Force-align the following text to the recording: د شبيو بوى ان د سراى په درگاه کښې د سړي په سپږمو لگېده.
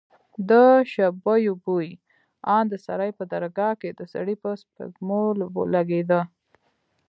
د 0.49 0.51
شبيو 0.93 1.53
بوى 1.63 1.91
ان 2.55 2.63
د 2.71 2.73
سراى 2.85 3.11
په 3.19 3.23
درگاه 3.33 3.73
کښې 3.81 3.89
د 3.99 4.01
سړي 4.13 4.35
په 4.43 4.49
سپږمو 4.61 5.21
لگېده. 5.75 6.21